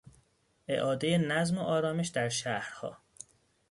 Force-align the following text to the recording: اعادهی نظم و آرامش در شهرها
اعادهی 0.67 1.17
نظم 1.17 1.57
و 1.57 1.61
آرامش 1.61 2.07
در 2.07 2.29
شهرها 2.29 2.97